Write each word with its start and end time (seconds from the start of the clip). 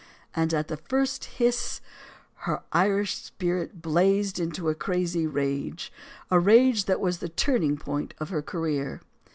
And 0.35 0.51
at 0.51 0.67
the 0.67 0.77
first 0.77 1.25
hiss, 1.25 1.79
her 2.49 2.63
Irish 2.71 3.13
spirit 3.19 3.83
blazed 3.83 4.39
into 4.39 4.67
a 4.67 4.73
crazy 4.73 5.27
rage; 5.27 5.93
a 6.31 6.39
rage 6.39 6.85
that 6.85 6.99
was 6.99 7.19
the 7.19 7.29
turning 7.29 7.77
point 7.77 8.15
of 8.17 8.29
her 8.29 8.41
career. 8.41 9.01